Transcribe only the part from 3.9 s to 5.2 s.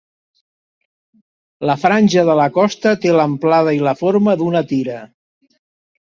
forma d'una tira.